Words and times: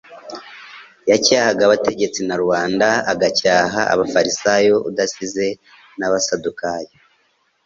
yacyahaga 1.09 1.61
abategetsi 1.65 2.19
na 2.23 2.35
rubanda, 2.41 2.87
agacyaha 3.13 3.79
abafarisayo 3.93 4.75
udasize 4.89 5.47
n'abasadukayo. 5.97 6.93